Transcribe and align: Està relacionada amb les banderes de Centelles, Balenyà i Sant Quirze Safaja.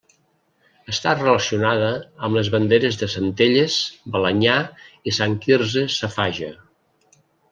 Està 0.93 1.11
relacionada 1.17 1.89
amb 2.27 2.39
les 2.39 2.49
banderes 2.55 2.97
de 3.03 3.09
Centelles, 3.17 3.77
Balenyà 4.15 4.57
i 5.11 5.15
Sant 5.21 5.39
Quirze 5.45 5.87
Safaja. 5.99 6.53